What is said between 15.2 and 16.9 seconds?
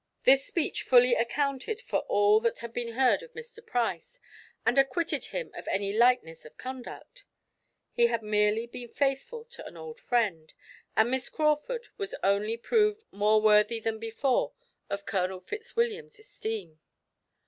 Fitzwilliam's esteem.